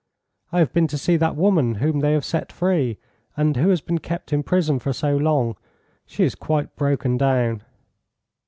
"I 0.51 0.57
have 0.57 0.73
been 0.73 0.87
to 0.87 0.97
see 0.97 1.15
that 1.17 1.35
woman 1.35 1.75
whom 1.75 1.99
they 1.99 2.13
have 2.13 2.25
set 2.25 2.51
free, 2.51 2.97
and 3.37 3.55
who 3.55 3.69
has 3.69 3.81
been 3.81 3.99
kept 3.99 4.33
in 4.33 4.41
prison 4.41 4.79
for 4.79 4.93
so 4.93 5.15
long; 5.15 5.57
she 6.07 6.23
is 6.23 6.33
quite 6.33 6.75
broken 6.75 7.17
down." 7.17 7.61